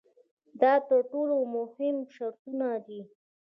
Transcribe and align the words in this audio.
دا 0.61 0.73
تر 0.87 0.99
ټولو 1.11 1.37
مهم 1.55 1.95
شرطونه 2.13 2.67
دي. 2.85 3.01